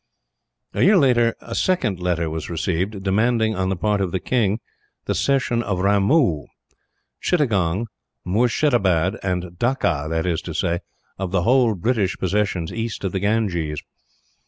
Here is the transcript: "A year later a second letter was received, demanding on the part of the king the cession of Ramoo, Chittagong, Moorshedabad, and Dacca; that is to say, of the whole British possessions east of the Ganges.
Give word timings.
"A 0.73 0.81
year 0.81 0.97
later 0.97 1.35
a 1.41 1.53
second 1.53 1.99
letter 1.99 2.27
was 2.27 2.49
received, 2.49 3.03
demanding 3.03 3.55
on 3.55 3.69
the 3.69 3.75
part 3.75 4.01
of 4.01 4.11
the 4.11 4.19
king 4.19 4.59
the 5.05 5.13
cession 5.13 5.61
of 5.61 5.81
Ramoo, 5.83 6.47
Chittagong, 7.21 7.85
Moorshedabad, 8.25 9.19
and 9.21 9.59
Dacca; 9.59 10.07
that 10.09 10.25
is 10.25 10.41
to 10.41 10.55
say, 10.55 10.79
of 11.19 11.29
the 11.29 11.43
whole 11.43 11.75
British 11.75 12.17
possessions 12.17 12.73
east 12.73 13.03
of 13.03 13.11
the 13.11 13.19
Ganges. 13.19 13.79